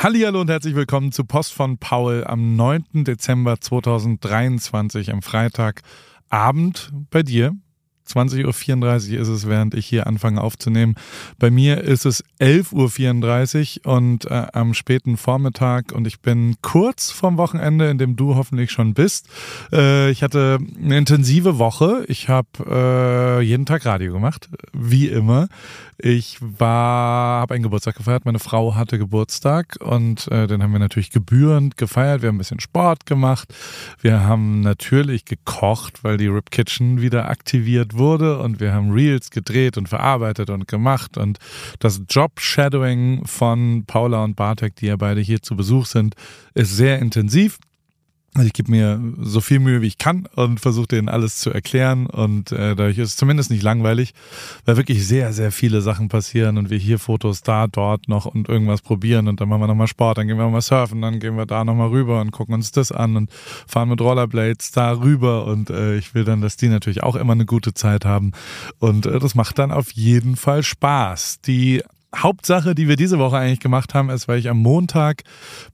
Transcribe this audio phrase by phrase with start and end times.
[0.00, 3.02] Hallihallo und herzlich willkommen zu Post von Paul am 9.
[3.02, 7.56] Dezember 2023 am Freitagabend bei dir.
[8.08, 10.94] 20.34 Uhr ist es, während ich hier anfange aufzunehmen.
[11.38, 17.10] Bei mir ist es 11.34 Uhr und äh, am späten Vormittag und ich bin kurz
[17.10, 19.28] vorm Wochenende, in dem du hoffentlich schon bist.
[19.72, 22.04] Äh, ich hatte eine intensive Woche.
[22.08, 25.48] Ich habe äh, jeden Tag Radio gemacht, wie immer.
[26.00, 28.24] Ich habe einen Geburtstag gefeiert.
[28.24, 32.22] Meine Frau hatte Geburtstag und äh, den haben wir natürlich gebührend gefeiert.
[32.22, 33.52] Wir haben ein bisschen Sport gemacht.
[34.00, 39.30] Wir haben natürlich gekocht, weil die Rip Kitchen wieder aktiviert wurde und wir haben Reels
[39.30, 41.38] gedreht und verarbeitet und gemacht und
[41.78, 46.14] das Job-Shadowing von Paula und Bartek, die ja beide hier zu Besuch sind,
[46.54, 47.58] ist sehr intensiv.
[48.34, 51.50] Also ich gebe mir so viel Mühe, wie ich kann und versuche denen alles zu
[51.50, 52.06] erklären.
[52.06, 54.14] Und äh, dadurch ist es zumindest nicht langweilig,
[54.64, 58.48] weil wirklich sehr, sehr viele Sachen passieren und wir hier Fotos da, dort noch und
[58.48, 59.28] irgendwas probieren.
[59.28, 61.64] Und dann machen wir nochmal Sport, dann gehen wir nochmal surfen, dann gehen wir da
[61.64, 63.30] nochmal rüber und gucken uns das an und
[63.66, 65.46] fahren mit Rollerblades da rüber.
[65.46, 68.32] Und äh, ich will dann, dass die natürlich auch immer eine gute Zeit haben.
[68.78, 71.40] Und äh, das macht dann auf jeden Fall Spaß.
[71.40, 71.82] Die
[72.22, 75.22] Hauptsache, die wir diese Woche eigentlich gemacht haben, ist, weil ich am Montag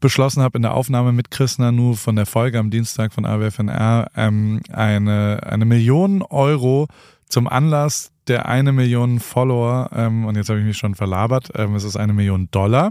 [0.01, 4.09] beschlossen habe, in der Aufnahme mit Chris Nanu von der Folge am Dienstag von AWFNR
[4.17, 6.89] ähm, eine, eine Million Euro
[7.29, 11.75] zum Anlass der eine Million Follower, ähm, und jetzt habe ich mich schon verlabert, ähm,
[11.75, 12.91] es ist eine Million Dollar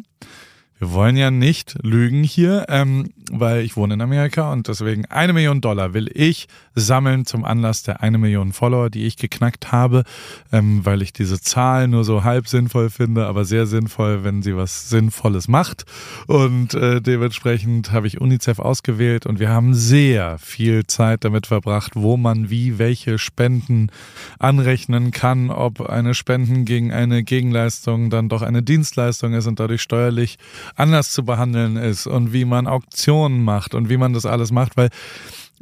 [0.84, 5.32] wir wollen ja nicht lügen hier, ähm, weil ich wohne in Amerika und deswegen eine
[5.32, 10.04] Million Dollar will ich sammeln zum Anlass der eine Million Follower, die ich geknackt habe,
[10.52, 14.58] ähm, weil ich diese Zahl nur so halb sinnvoll finde, aber sehr sinnvoll, wenn sie
[14.58, 15.86] was Sinnvolles macht.
[16.28, 21.94] Und äh, dementsprechend habe ich UNICEF ausgewählt und wir haben sehr viel Zeit damit verbracht,
[21.96, 23.90] wo man wie welche Spenden
[24.38, 29.82] anrechnen kann, ob eine Spenden gegen eine Gegenleistung dann doch eine Dienstleistung ist und dadurch
[29.82, 30.38] steuerlich
[30.76, 34.78] anders zu behandeln ist und wie man Auktionen macht und wie man das alles macht,
[34.78, 34.90] weil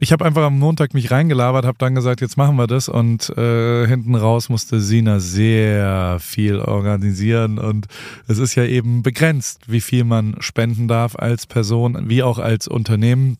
[0.04, 3.30] ich habe einfach am Montag mich reingelabert, habe dann gesagt, jetzt machen wir das und
[3.38, 7.86] äh, hinten raus musste Sina sehr viel organisieren und
[8.28, 12.68] es ist ja eben begrenzt, wie viel man spenden darf als Person, wie auch als
[12.68, 13.38] Unternehmen.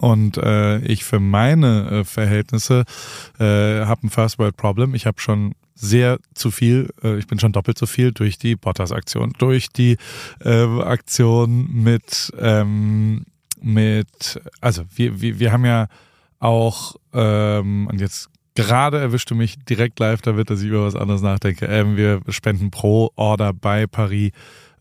[0.00, 2.84] Und äh, ich für meine äh, Verhältnisse
[3.38, 4.94] äh, habe ein First World Problem.
[4.94, 8.54] Ich habe schon sehr zu viel, äh, ich bin schon doppelt so viel durch die
[8.54, 9.96] Bottas-Aktion, durch die
[10.44, 13.26] äh, Aktion mit, ähm,
[13.60, 15.88] mit, also wir, wir, wir haben ja
[16.38, 21.20] auch, ähm, und jetzt gerade erwischte mich direkt live damit, dass ich über was anderes
[21.20, 21.66] nachdenke.
[21.66, 24.30] Ähm, wir spenden pro Order bei Paris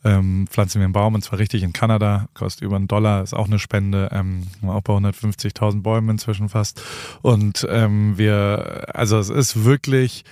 [0.03, 3.33] ähm, pflanzen wir einen Baum und zwar richtig in Kanada, kostet über einen Dollar, ist
[3.33, 6.81] auch eine Spende, ähm, auch bei 150.000 Bäumen inzwischen fast.
[7.21, 10.23] Und ähm, wir, also es ist wirklich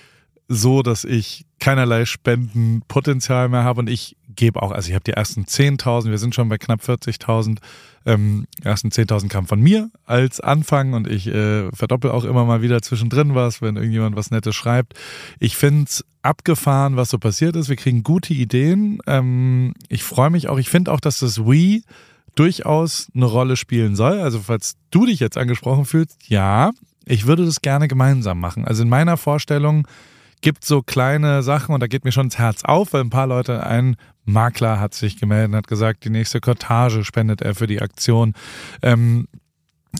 [0.50, 5.12] so, dass ich keinerlei Spendenpotenzial mehr habe und ich gebe auch, also ich habe die
[5.12, 7.60] ersten 10.000, wir sind schon bei knapp 40.000,
[8.06, 12.62] ähm, ersten 10.000 kamen von mir als Anfang und ich äh, verdoppel auch immer mal
[12.62, 14.94] wieder zwischendrin was, wenn irgendjemand was Nettes schreibt.
[15.40, 17.70] Ich finde es abgefahren, was so passiert ist.
[17.70, 19.00] Wir kriegen gute Ideen.
[19.06, 21.84] Ähm, ich freue mich auch, ich finde auch, dass das Wii
[22.36, 24.20] durchaus eine Rolle spielen soll.
[24.20, 26.72] Also falls du dich jetzt angesprochen fühlst, ja,
[27.06, 28.66] ich würde das gerne gemeinsam machen.
[28.66, 29.88] Also in meiner Vorstellung
[30.42, 33.28] gibt so kleine Sachen und da geht mir schon ins Herz auf, weil ein paar
[33.28, 33.96] Leute, ein
[34.26, 38.34] Makler hat sich gemeldet und hat gesagt, die nächste Cottage spendet er für die Aktion.
[38.82, 39.28] Ähm,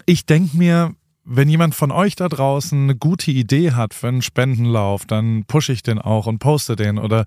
[0.06, 0.94] ich denke mir,
[1.32, 5.72] wenn jemand von euch da draußen eine gute Idee hat für einen Spendenlauf, dann pushe
[5.72, 6.98] ich den auch und poste den.
[6.98, 7.26] Oder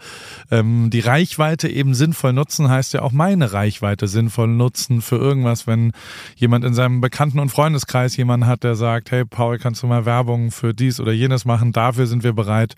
[0.50, 5.68] ähm, die Reichweite eben sinnvoll nutzen, heißt ja auch meine Reichweite sinnvoll nutzen für irgendwas,
[5.68, 5.92] wenn
[6.34, 10.04] jemand in seinem Bekannten- und Freundeskreis jemanden hat, der sagt, hey Paul, kannst du mal
[10.04, 11.72] Werbung für dies oder jenes machen?
[11.72, 12.74] Dafür sind wir bereit,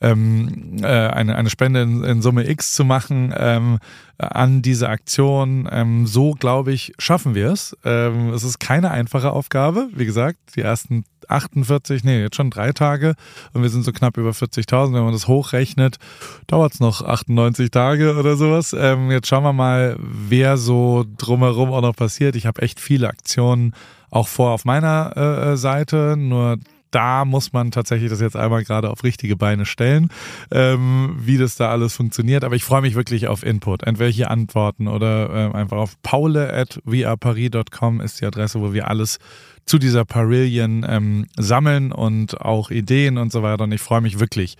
[0.00, 3.78] ähm, äh, eine, eine Spende in, in Summe X zu machen ähm,
[4.18, 5.68] an diese Aktion.
[5.70, 7.76] Ähm, so, glaube ich, schaffen wir es.
[7.84, 9.88] Ähm, es ist keine einfache Aufgabe.
[9.94, 13.14] Wie gesagt, die ersten 48, nee, jetzt schon drei Tage
[13.52, 14.94] und wir sind so knapp über 40.000.
[14.94, 15.98] Wenn man das hochrechnet,
[16.46, 18.74] dauert es noch 98 Tage oder sowas.
[18.78, 22.34] Ähm, jetzt schauen wir mal, wer so drumherum auch noch passiert.
[22.36, 23.74] Ich habe echt viele Aktionen
[24.10, 26.56] auch vor auf meiner äh, Seite, nur
[26.90, 30.10] da muss man tatsächlich das jetzt einmal gerade auf richtige Beine stellen,
[30.50, 32.44] ähm, wie das da alles funktioniert.
[32.44, 36.80] Aber ich freue mich wirklich auf Input, entweder antworten oder äh, einfach auf paule at
[36.84, 39.18] weareparis.com ist die Adresse, wo wir alles
[39.66, 43.64] zu dieser Parillion ähm, sammeln und auch Ideen und so weiter.
[43.64, 44.56] Und ich freue mich wirklich,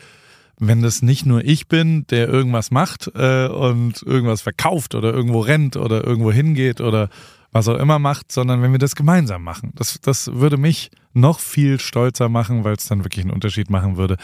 [0.59, 5.41] wenn das nicht nur ich bin, der irgendwas macht äh, und irgendwas verkauft oder irgendwo
[5.41, 7.09] rennt oder irgendwo hingeht oder
[7.53, 9.73] was auch immer macht, sondern wenn wir das gemeinsam machen.
[9.75, 13.97] Das, das würde mich noch viel stolzer machen, weil es dann wirklich einen Unterschied machen
[13.97, 14.17] würde.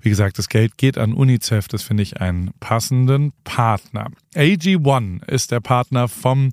[0.00, 4.06] Wie gesagt, das Geld geht an UNICEF, das finde ich einen passenden Partner.
[4.34, 6.50] AG1 ist der Partner vom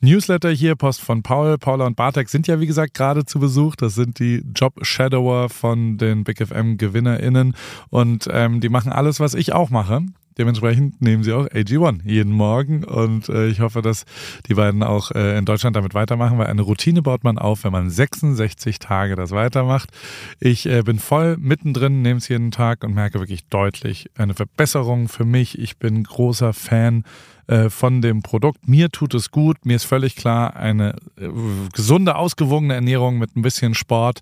[0.00, 1.58] Newsletter hier, Post von Paul.
[1.58, 3.76] Paula und Bartek sind ja, wie gesagt, gerade zu Besuch.
[3.76, 7.54] Das sind die Job-Shadower von den Big FM-GewinnerInnen
[7.90, 10.02] und ähm, die machen alles, was ich auch mache.
[10.38, 14.04] Dementsprechend nehmen sie auch AG1 jeden Morgen und äh, ich hoffe, dass
[14.48, 17.72] die beiden auch äh, in Deutschland damit weitermachen, weil eine Routine baut man auf, wenn
[17.72, 19.90] man 66 Tage das weitermacht.
[20.38, 25.08] Ich äh, bin voll mittendrin, nehme es jeden Tag und merke wirklich deutlich eine Verbesserung
[25.08, 25.58] für mich.
[25.58, 27.04] Ich bin großer Fan
[27.46, 28.68] äh, von dem Produkt.
[28.68, 29.64] Mir tut es gut.
[29.64, 31.28] Mir ist völlig klar, eine äh,
[31.72, 34.20] gesunde, ausgewogene Ernährung mit ein bisschen Sport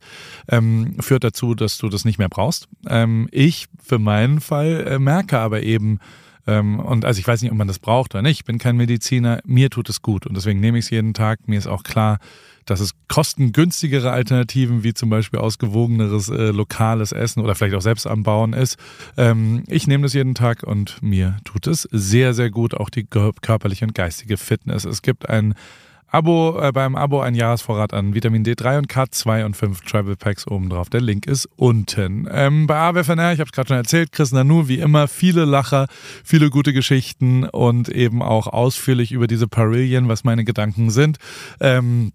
[0.49, 2.69] ähm, führt dazu, dass du das nicht mehr brauchst.
[2.88, 6.00] Ähm, ich für meinen Fall äh, merke aber eben,
[6.46, 8.41] und also ich weiß nicht, ob man das braucht oder nicht.
[8.41, 9.41] Ich bin kein Mediziner.
[9.44, 11.49] Mir tut es gut und deswegen nehme ich es jeden Tag.
[11.49, 12.19] Mir ist auch klar,
[12.67, 18.06] dass es kostengünstigere Alternativen wie zum Beispiel ausgewogeneres äh, lokales Essen oder vielleicht auch selbst
[18.06, 18.79] anbauen ist.
[19.17, 23.05] Ähm, ich nehme das jeden Tag und mir tut es sehr, sehr gut, auch die
[23.05, 24.85] körperliche und geistige Fitness.
[24.85, 25.55] Es gibt ein
[26.14, 30.46] Abo, äh, beim Abo ein Jahresvorrat an Vitamin D3 und K2 und 5 Travel Packs
[30.46, 30.88] obendrauf.
[30.88, 32.28] Der Link ist unten.
[32.31, 35.88] Ähm, bei AWFNR, ich habe es gerade schon erzählt, Chris Nanu, wie immer, viele Lacher,
[36.22, 41.19] viele gute Geschichten und eben auch ausführlich über diese Parillion, was meine Gedanken sind.
[41.58, 42.12] Ähm,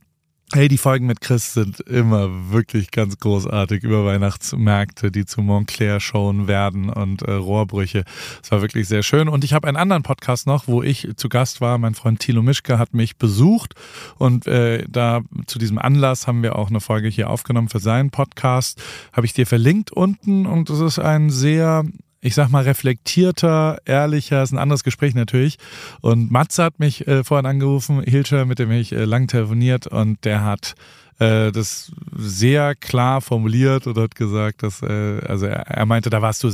[0.51, 5.99] Hey, die Folgen mit Chris sind immer wirklich ganz großartig über Weihnachtsmärkte, die zu Montclair
[5.99, 8.03] showen werden und äh, Rohrbrüche.
[8.41, 9.29] Es war wirklich sehr schön.
[9.29, 11.77] Und ich habe einen anderen Podcast noch, wo ich zu Gast war.
[11.77, 13.75] Mein Freund Thilo Mischke hat mich besucht
[14.17, 18.09] und äh, da zu diesem Anlass haben wir auch eine Folge hier aufgenommen für seinen
[18.09, 18.81] Podcast.
[19.13, 21.83] Habe ich dir verlinkt unten und es ist ein sehr
[22.21, 25.57] ich sag mal, reflektierter, ehrlicher, ist ein anderes Gespräch natürlich.
[26.01, 30.25] Und Matze hat mich äh, vorhin angerufen, Hilscher, mit dem ich äh, lang telefoniert und
[30.25, 30.75] der hat
[31.19, 36.21] äh, das sehr klar formuliert und hat gesagt, dass, äh, also er, er meinte, da
[36.21, 36.51] warst du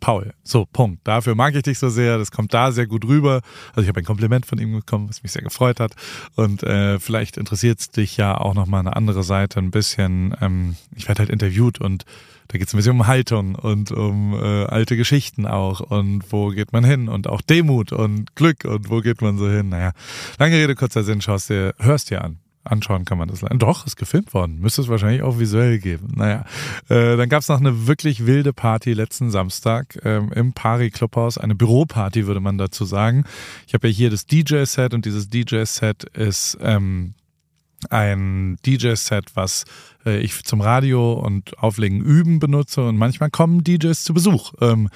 [0.00, 0.32] Paul.
[0.44, 1.00] So, Punkt.
[1.04, 2.18] Dafür mag ich dich so sehr.
[2.18, 3.40] Das kommt da sehr gut rüber.
[3.70, 5.92] Also ich habe ein Kompliment von ihm bekommen, was mich sehr gefreut hat.
[6.36, 10.36] Und äh, vielleicht interessiert es dich ja auch nochmal eine andere Seite ein bisschen.
[10.40, 12.04] Ähm, ich werde halt interviewt und
[12.48, 16.50] da geht es ein bisschen um Haltung und um äh, alte Geschichten auch und wo
[16.50, 19.70] geht man hin und auch Demut und Glück und wo geht man so hin.
[19.70, 19.92] Naja,
[20.38, 22.38] lange Rede, kurzer Sinn, schaust dir, hörst dir an.
[22.70, 23.56] Anschauen kann man das leider.
[23.56, 24.60] Doch, ist gefilmt worden.
[24.60, 26.12] Müsste es wahrscheinlich auch visuell geben.
[26.16, 26.44] Naja,
[26.88, 31.38] äh, dann gab es noch eine wirklich wilde Party letzten Samstag ähm, im Pari Clubhaus.
[31.38, 33.24] Eine Büroparty, würde man dazu sagen.
[33.66, 37.14] Ich habe ja hier das DJ-Set und dieses DJ-Set ist ähm,
[37.90, 39.64] ein DJ-Set, was
[40.04, 42.82] äh, ich zum Radio und Auflegen üben benutze.
[42.82, 44.54] Und manchmal kommen DJs zu Besuch.
[44.60, 44.88] Ähm,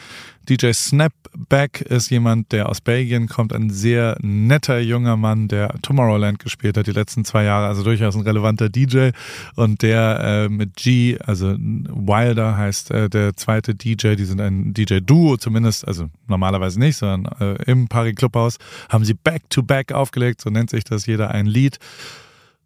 [0.48, 6.40] DJ Snapback ist jemand, der aus Belgien kommt, ein sehr netter junger Mann, der Tomorrowland
[6.40, 9.10] gespielt hat die letzten zwei Jahre, also durchaus ein relevanter DJ
[9.54, 14.74] und der äh, mit G, also Wilder heißt äh, der zweite DJ, die sind ein
[14.74, 18.56] DJ-Duo zumindest, also normalerweise nicht, sondern äh, im Paris Clubhaus.
[18.88, 21.78] Haben sie Back-to-Back -back aufgelegt, so nennt sich das jeder ein Lied.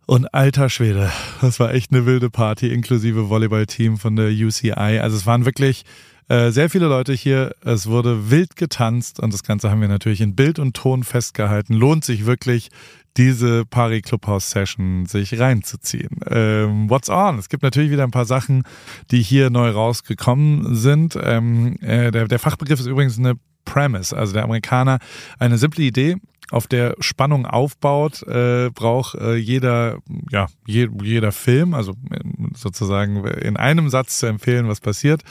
[0.07, 1.11] Und alter Schwede,
[1.41, 4.99] das war echt eine wilde Party, inklusive Volleyballteam von der UCI.
[5.01, 5.85] Also es waren wirklich
[6.29, 7.55] äh, sehr viele Leute hier.
[7.65, 11.75] Es wurde wild getanzt und das Ganze haben wir natürlich in Bild und Ton festgehalten.
[11.75, 12.71] Lohnt sich wirklich,
[13.17, 16.21] diese Pari Clubhouse Session sich reinzuziehen.
[16.29, 17.39] Ähm, what's on?
[17.39, 18.65] Es gibt natürlich wieder ein paar Sachen,
[19.11, 21.17] die hier neu rausgekommen sind.
[21.23, 23.35] Ähm, äh, der, der Fachbegriff ist übrigens eine
[23.65, 24.99] Premise, also der Amerikaner
[25.39, 26.17] eine simple Idee,
[26.55, 29.99] auf der Spannung aufbaut, äh, braucht äh, jeder,
[30.31, 32.21] ja, je, jeder Film, also äh,
[32.55, 35.23] sozusagen in einem Satz zu empfehlen, was passiert.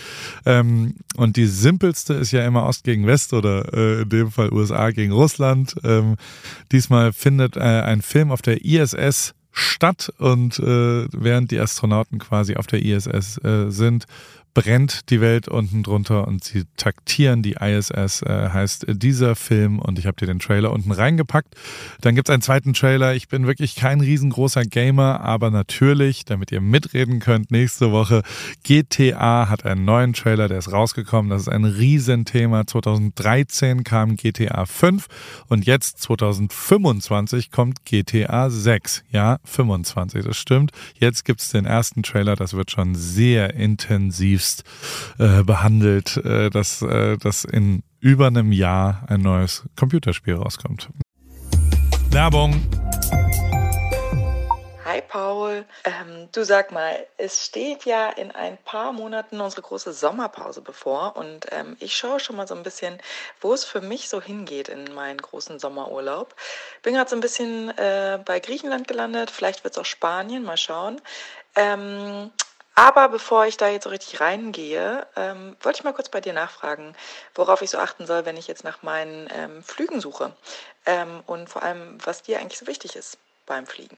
[0.46, 4.52] Ähm, und die simpelste ist ja immer Ost gegen West oder äh, in dem Fall
[4.52, 5.76] USA gegen Russland.
[5.84, 6.18] Ähm,
[6.72, 12.56] diesmal findet äh, ein Film auf der ISS statt und äh, während die Astronauten quasi
[12.56, 14.06] auf der ISS äh, sind,
[14.54, 19.98] brennt die Welt unten drunter und sie taktieren die ISS, äh, heißt dieser Film und
[19.98, 21.56] ich habe dir den Trailer unten reingepackt.
[22.02, 23.16] Dann gibt's einen zweiten Trailer.
[23.16, 28.22] Ich bin wirklich kein riesengroßer Gamer, aber natürlich, damit ihr mitreden könnt, nächste Woche
[28.64, 31.32] GTA hat einen neuen Trailer, der ist rausgekommen.
[31.32, 32.68] Das ist ein Riesenthema.
[32.68, 35.08] 2013 kam GTA 5
[35.48, 39.04] und jetzt 2025 kommt GTA 6.
[39.10, 40.72] Ja, 25, das stimmt.
[41.00, 44.64] Jetzt gibt's den ersten Trailer, das wird schon sehr intensiv zutiefst
[45.20, 50.90] äh, behandelt, äh, dass, äh, dass in über einem Jahr ein neues Computerspiel rauskommt.
[52.10, 52.62] Werbung
[54.86, 55.66] Hi Paul.
[55.86, 61.16] Ähm, du sag mal, es steht ja in ein paar Monaten unsere große Sommerpause bevor
[61.16, 63.00] und ähm, ich schaue schon mal so ein bisschen,
[63.40, 66.36] wo es für mich so hingeht in meinen großen Sommerurlaub.
[66.84, 70.58] Bin gerade so ein bisschen äh, bei Griechenland gelandet, vielleicht wird es auch Spanien, mal
[70.58, 71.02] schauen.
[71.56, 72.30] Ähm,
[72.76, 76.34] aber bevor ich da jetzt so richtig reingehe, ähm, wollte ich mal kurz bei dir
[76.34, 76.96] nachfragen,
[77.36, 80.36] worauf ich so achten soll, wenn ich jetzt nach meinen ähm, Flügen suche.
[80.86, 83.98] Ähm, und vor allem, was dir eigentlich so wichtig ist beim Fliegen.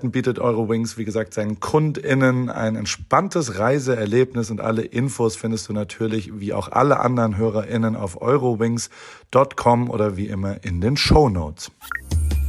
[0.01, 5.73] Möglichkeiten bietet Eurowings, wie gesagt, seinen KundInnen ein entspanntes Reiseerlebnis und alle Infos findest du
[5.73, 11.71] natürlich, wie auch alle anderen HörerInnen, auf eurowings.com oder wie immer in den Show Notes.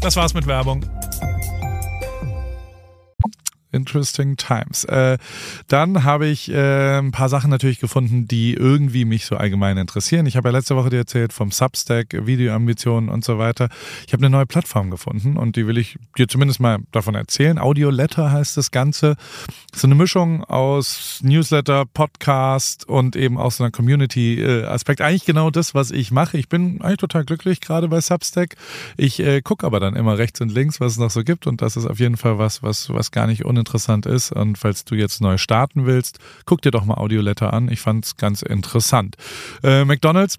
[0.01, 0.85] Das war's mit Werbung.
[3.73, 4.85] Interesting Times.
[4.85, 5.19] Äh,
[5.69, 10.27] dann habe ich äh, ein paar Sachen natürlich gefunden, die irgendwie mich so allgemein interessieren.
[10.27, 13.69] Ich habe ja letzte Woche dir erzählt vom Substack, Videoambitionen und so weiter.
[14.07, 17.59] Ich habe eine neue Plattform gefunden und die will ich dir zumindest mal davon erzählen.
[17.59, 19.17] Audio Letter heißt das Ganze.
[19.75, 25.01] So eine Mischung aus Newsletter, Podcast und eben auch so einer Community-Aspekt.
[25.01, 26.37] Eigentlich genau das, was ich mache.
[26.37, 28.57] Ich bin eigentlich total glücklich gerade bei Substack.
[28.97, 31.63] Ich äh, gucke aber dann immer rechts und links, was es noch so gibt und
[31.63, 34.33] das ist auf jeden Fall was, was, was gar nicht interessant ist.
[34.33, 37.71] Und falls du jetzt neu starten willst, guck dir doch mal Audioletter an.
[37.71, 39.17] Ich fand es ganz interessant.
[39.63, 40.39] Äh, McDonald's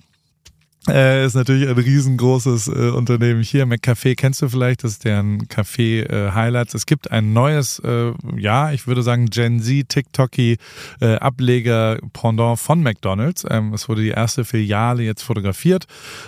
[0.89, 3.65] äh, ist natürlich ein riesengroßes äh, Unternehmen hier.
[3.65, 6.73] McCafé kennst du vielleicht, das ist deren Café äh, Highlights.
[6.73, 10.57] Es gibt ein neues, äh, ja, ich würde sagen Gen Z TikToky
[10.99, 13.45] äh, Ableger Pendant von McDonald's.
[13.49, 15.85] Ähm, es wurde die erste Filiale jetzt fotografiert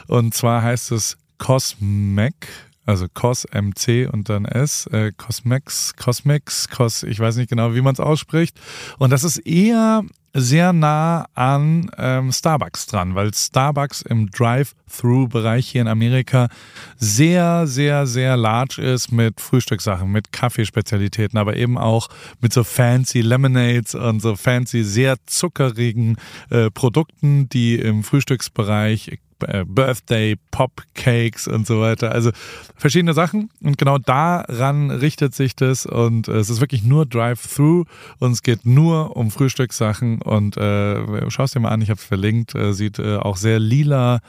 [0.07, 2.47] und zwar heißt es Cosmec
[2.85, 7.81] also Cos MC und dann S, äh, Cosmex, Cosmex, Cos, ich weiß nicht genau, wie
[7.81, 8.59] man es ausspricht.
[8.97, 10.03] Und das ist eher
[10.37, 16.49] sehr nah an ähm, Starbucks dran, weil Starbucks im Drive-Thru-Bereich hier in Amerika
[16.97, 22.09] sehr, sehr, sehr large ist mit Frühstückssachen, mit Kaffeespezialitäten, aber eben auch
[22.41, 26.17] mit so fancy Lemonades und so fancy, sehr zuckerigen
[26.49, 32.11] äh, Produkten, die im Frühstücksbereich Birthday, Popcakes und so weiter.
[32.11, 32.31] Also
[32.75, 33.49] verschiedene Sachen.
[33.61, 35.85] Und genau daran richtet sich das.
[35.85, 37.85] Und äh, es ist wirklich nur Drive-Thru
[38.19, 40.21] und es geht nur um Frühstückssachen.
[40.21, 42.55] Und äh, schau es dir mal an, ich habe es verlinkt.
[42.55, 44.19] Äh, sieht äh, auch sehr lila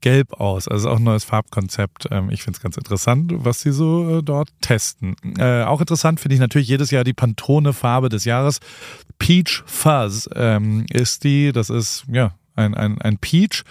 [0.00, 0.68] gelb aus.
[0.68, 2.08] Also auch ein neues Farbkonzept.
[2.10, 5.16] Ähm, ich finde es ganz interessant, was sie so äh, dort testen.
[5.38, 8.60] Äh, auch interessant finde ich natürlich jedes Jahr die Pantone-Farbe des Jahres.
[9.18, 11.52] Peach Fuzz ähm, ist die.
[11.52, 13.64] Das ist ja ein, ein, ein Peach.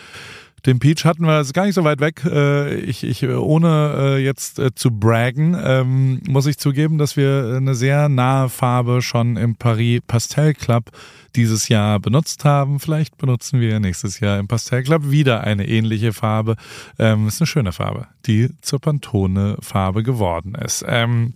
[0.65, 2.23] Den Peach hatten wir, ist gar nicht so weit weg.
[2.25, 7.53] Äh, ich, ich ohne äh, jetzt äh, zu braggen, ähm, muss ich zugeben, dass wir
[7.57, 10.89] eine sehr nahe Farbe schon im Paris Pastel Club
[11.35, 12.79] dieses Jahr benutzt haben.
[12.79, 16.55] Vielleicht benutzen wir nächstes Jahr im Pastel Club wieder eine ähnliche Farbe.
[16.97, 20.83] Ähm, ist eine schöne Farbe, die zur Pantone Farbe geworden ist.
[20.87, 21.35] Ähm,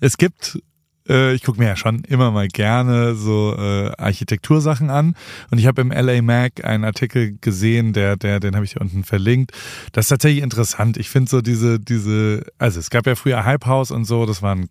[0.00, 0.58] es gibt
[1.06, 5.14] ich gucke mir ja schon immer mal gerne so äh, Architektursachen an.
[5.50, 8.80] Und ich habe im LA Mac einen Artikel gesehen, der, der, den habe ich hier
[8.80, 9.52] unten verlinkt.
[9.92, 10.96] Das ist tatsächlich interessant.
[10.96, 14.40] Ich finde so diese, diese, also es gab ja früher Hype House und so, das
[14.42, 14.68] waren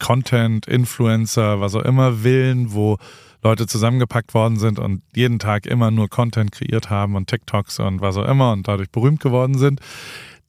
[0.00, 2.98] Content, Influencer, was auch immer, Villen, wo
[3.42, 8.00] Leute zusammengepackt worden sind und jeden Tag immer nur Content kreiert haben und TikToks und
[8.00, 9.80] was auch immer und dadurch berühmt geworden sind.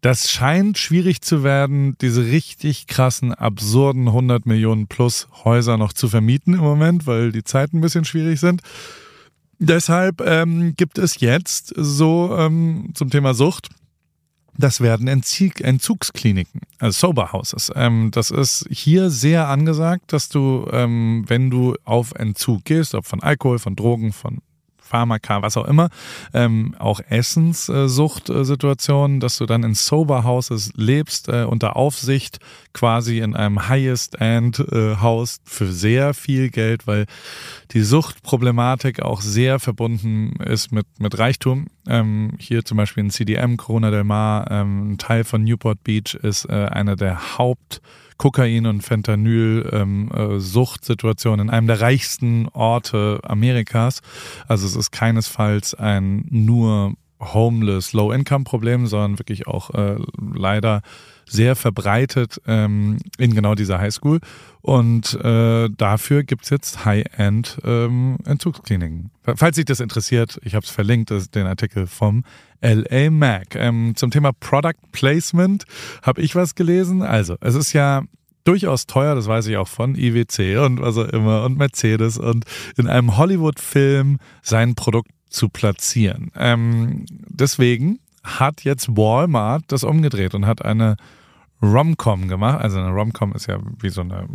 [0.07, 6.07] Das scheint schwierig zu werden, diese richtig krassen, absurden 100 Millionen plus Häuser noch zu
[6.07, 8.61] vermieten im Moment, weil die Zeiten ein bisschen schwierig sind.
[9.59, 13.67] Deshalb ähm, gibt es jetzt so ähm, zum Thema Sucht,
[14.57, 17.69] das werden Entzieg Entzugskliniken, also Sober Houses.
[17.75, 23.05] Ähm, das ist hier sehr angesagt, dass du, ähm, wenn du auf Entzug gehst, ob
[23.05, 24.37] von Alkohol, von Drogen, von
[24.87, 25.89] Pharmaka, was auch immer,
[26.33, 32.39] ähm, auch Essenssuchtsituationen, dass du dann in Sober Houses lebst, äh, unter Aufsicht
[32.73, 37.05] quasi in einem Highest-End-Haus äh, für sehr viel Geld, weil
[37.71, 41.67] die Suchtproblematik auch sehr verbunden ist mit, mit Reichtum.
[41.87, 46.15] Ähm, hier zum Beispiel in CDM, Corona del Mar, ähm, ein Teil von Newport Beach
[46.21, 47.81] ist äh, einer der Haupt-
[48.17, 54.01] Kokain- und Fentanyl-Suchtsituation ähm, äh, in einem der reichsten Orte Amerikas.
[54.47, 59.97] Also es ist keinesfalls ein nur homeless, Low-Income-Problem, sondern wirklich auch äh,
[60.35, 60.81] leider
[61.29, 64.19] sehr verbreitet ähm, in genau dieser Highschool.
[64.61, 69.11] Und äh, dafür gibt's jetzt High-End ähm, Entzugskliniken.
[69.35, 72.23] Falls sich das interessiert, ich habe es verlinkt, das ist den Artikel vom
[72.61, 73.55] LA Mac.
[73.55, 75.65] Ähm, zum Thema Product Placement
[76.01, 77.01] habe ich was gelesen.
[77.01, 78.03] Also, es ist ja
[78.43, 82.45] durchaus teuer, das weiß ich auch von IWC und was auch immer und Mercedes und
[82.77, 86.31] in einem Hollywood-Film sein Produkt zu platzieren.
[86.35, 90.95] Ähm, deswegen hat jetzt Walmart das umgedreht und hat eine
[91.61, 92.61] Romcom gemacht.
[92.61, 94.27] Also eine Romcom ist ja wie so eine,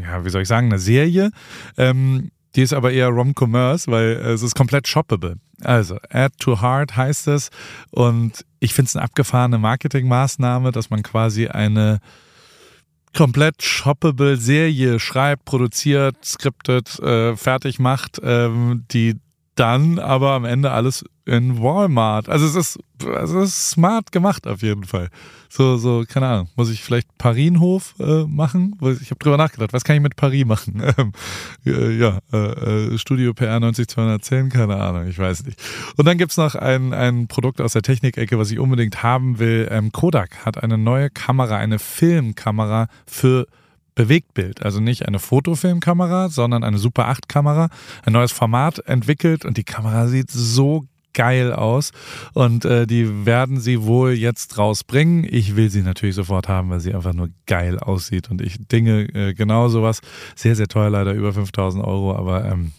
[0.00, 1.30] ja, wie soll ich sagen, eine Serie.
[1.76, 5.36] Ähm, die ist aber eher Rom-Commerce, weil es ist komplett shoppable.
[5.62, 7.50] Also, Add to Heart heißt es.
[7.90, 11.98] Und ich finde es eine abgefahrene Marketingmaßnahme, dass man quasi eine
[13.16, 19.16] komplett shoppable Serie schreibt, produziert, skriptet, äh, fertig macht, ähm, die
[19.54, 22.28] dann aber am Ende alles in Walmart.
[22.28, 25.08] Also es ist, also es ist smart gemacht auf jeden Fall.
[25.48, 26.48] So, so, keine Ahnung.
[26.56, 28.76] Muss ich vielleicht Parinhof äh, machen?
[29.00, 30.82] Ich habe drüber nachgedacht, was kann ich mit Paris machen?
[30.96, 31.12] Ähm,
[31.64, 35.60] ja, äh, äh Studio PR 90210, keine Ahnung, ich weiß nicht.
[35.96, 39.66] Und dann gibt's noch ein, ein Produkt aus der Technikecke, was ich unbedingt haben will.
[39.70, 43.46] Ähm, Kodak hat eine neue Kamera, eine Filmkamera für
[43.94, 47.68] Bewegtbild, also nicht eine Fotofilmkamera, sondern eine Super 8 Kamera,
[48.04, 51.92] ein neues Format entwickelt und die Kamera sieht so geil aus
[52.34, 55.26] und äh, die werden sie wohl jetzt rausbringen.
[55.28, 59.02] Ich will sie natürlich sofort haben, weil sie einfach nur geil aussieht und ich dinge
[59.14, 60.00] äh, genau sowas.
[60.36, 62.72] Sehr, sehr teuer leider, über 5000 Euro, aber ähm,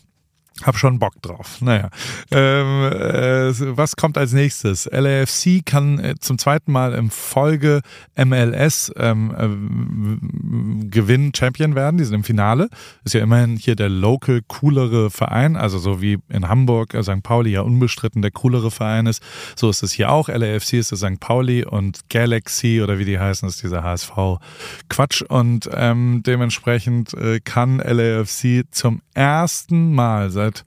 [0.63, 1.61] hab schon Bock drauf.
[1.61, 1.89] Naja,
[2.31, 4.85] ähm, äh, was kommt als nächstes?
[4.89, 7.81] LAFC kann äh, zum zweiten Mal im Folge
[8.15, 11.97] MLS ähm, äh, gewinnen, Champion werden.
[11.97, 12.69] Die sind im Finale.
[13.03, 17.21] Ist ja immerhin hier der local coolere Verein, also so wie in Hamburg äh, St.
[17.21, 19.21] Pauli ja unbestritten der coolere Verein ist.
[19.57, 20.29] So ist es hier auch.
[20.29, 21.19] LAFC ist das St.
[21.19, 24.39] Pauli und Galaxy oder wie die heißen, ist dieser HSV
[24.87, 25.21] Quatsch.
[25.21, 30.65] Und ähm, dementsprechend äh, kann LAFC zum ersten Mal seit seit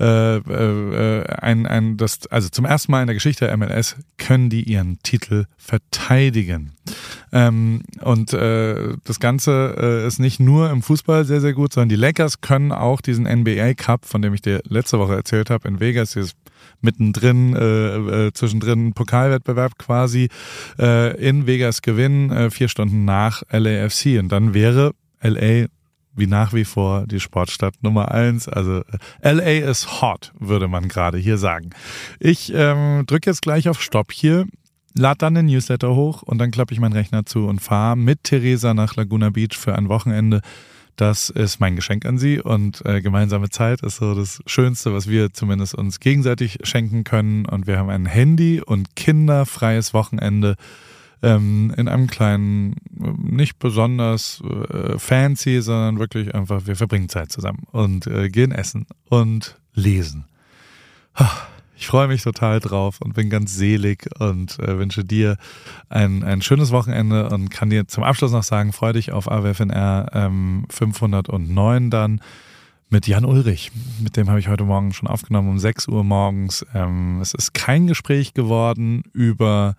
[0.00, 4.50] äh, äh, ein, ein, das, also zum ersten Mal in der Geschichte der MLS können
[4.50, 6.72] die ihren Titel verteidigen.
[7.32, 11.88] Ähm, und äh, das Ganze äh, ist nicht nur im Fußball sehr, sehr gut, sondern
[11.88, 15.68] die Lakers können auch diesen NBA Cup, von dem ich dir letzte Woche erzählt habe,
[15.68, 16.34] in Vegas, dieses
[16.80, 20.28] mittendrin, äh, äh, zwischendrin Pokalwettbewerb quasi
[20.78, 24.18] äh, in Vegas gewinnen, äh, vier Stunden nach LAFC.
[24.18, 25.66] Und dann wäre LA
[26.14, 28.48] wie nach wie vor die Sportstadt Nummer eins.
[28.48, 28.82] Also
[29.20, 31.70] äh, LA ist hot, würde man gerade hier sagen.
[32.20, 34.46] Ich ähm, drücke jetzt gleich auf Stopp hier,
[34.96, 38.24] lad dann den Newsletter hoch und dann klappe ich meinen Rechner zu und fahre mit
[38.24, 40.40] Theresa nach Laguna Beach für ein Wochenende.
[40.96, 45.08] Das ist mein Geschenk an Sie und äh, gemeinsame Zeit ist so das Schönste, was
[45.08, 47.46] wir zumindest uns gegenseitig schenken können.
[47.46, 50.54] Und wir haben ein Handy- und kinderfreies Wochenende
[51.24, 57.64] ähm, in einem kleinen, nicht besonders äh, fancy, sondern wirklich einfach, wir verbringen Zeit zusammen
[57.72, 60.26] und äh, gehen essen und lesen.
[61.76, 65.36] Ich freue mich total drauf und bin ganz selig und äh, wünsche dir
[65.88, 70.10] ein, ein schönes Wochenende und kann dir zum Abschluss noch sagen, freue dich auf AWFNR
[70.14, 72.20] ähm, 509 dann
[72.90, 73.72] mit Jan Ulrich.
[74.00, 76.64] Mit dem habe ich heute Morgen schon aufgenommen um 6 Uhr morgens.
[76.74, 79.74] Ähm, es ist kein Gespräch geworden über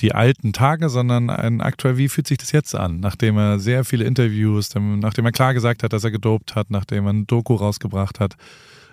[0.00, 3.00] die alten Tage, sondern ein aktuell, wie fühlt sich das jetzt an?
[3.00, 7.06] Nachdem er sehr viele Interviews, nachdem er klar gesagt hat, dass er gedopt hat, nachdem
[7.06, 8.36] er ein Doku rausgebracht hat.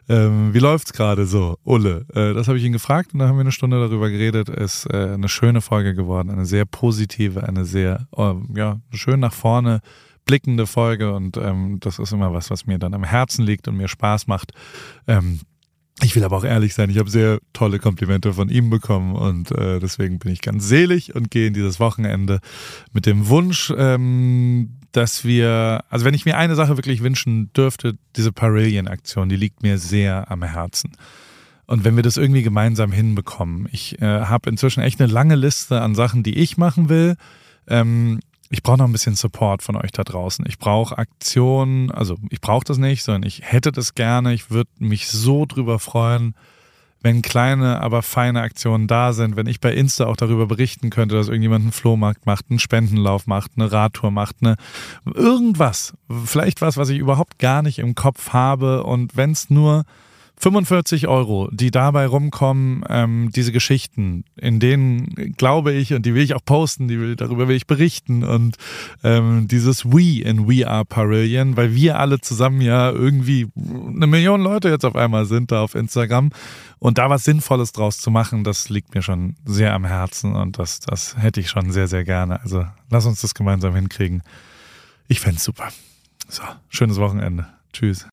[0.10, 2.06] Ähm, wie läuft's gerade so, Ulle?
[2.14, 4.48] Äh, das habe ich ihn gefragt und dann haben wir eine Stunde darüber geredet.
[4.48, 9.34] Ist äh, eine schöne Folge geworden, eine sehr positive, eine sehr, äh, ja, schön nach
[9.34, 9.82] vorne
[10.26, 13.78] blickende Folge und ähm, das ist immer was, was mir dann am Herzen liegt und
[13.78, 14.52] mir Spaß macht.
[15.08, 15.40] Ähm,
[16.04, 19.52] ich will aber auch ehrlich sein, ich habe sehr tolle Komplimente von ihm bekommen und
[19.52, 22.40] äh, deswegen bin ich ganz selig und gehe in dieses Wochenende
[22.94, 27.98] mit dem Wunsch, ähm, dass wir, also wenn ich mir eine Sache wirklich wünschen dürfte,
[28.16, 30.92] diese Parillion-Aktion, die liegt mir sehr am Herzen.
[31.66, 35.82] Und wenn wir das irgendwie gemeinsam hinbekommen, ich äh, habe inzwischen echt eine lange Liste
[35.82, 37.16] an Sachen, die ich machen will.
[37.68, 40.46] Ähm, ich brauche noch ein bisschen Support von euch da draußen.
[40.48, 44.34] Ich brauche Aktionen, also ich brauche das nicht, sondern ich hätte das gerne.
[44.34, 46.36] Ich würde mich so drüber freuen,
[47.02, 51.16] wenn kleine, aber feine Aktionen da sind, wenn ich bei Insta auch darüber berichten könnte,
[51.16, 54.56] dass irgendjemand einen Flohmarkt macht, einen Spendenlauf macht, eine Radtour macht, eine
[55.14, 55.94] irgendwas,
[56.26, 59.84] vielleicht was, was ich überhaupt gar nicht im Kopf habe und wenn es nur
[60.40, 66.22] 45 Euro, die dabei rumkommen, ähm, diese Geschichten, in denen glaube ich, und die will
[66.22, 68.56] ich auch posten, die will, darüber will ich berichten und
[69.04, 74.42] ähm, dieses We in We Are Parillion, weil wir alle zusammen ja irgendwie eine Million
[74.42, 76.30] Leute jetzt auf einmal sind da auf Instagram
[76.78, 80.60] und da was Sinnvolles draus zu machen, das liegt mir schon sehr am Herzen und
[80.60, 82.42] das, das hätte ich schon sehr, sehr gerne.
[82.42, 84.22] Also lass uns das gemeinsam hinkriegen.
[85.08, 85.70] Ich fände super.
[86.30, 87.48] So, schönes Wochenende.
[87.74, 88.06] Tschüss.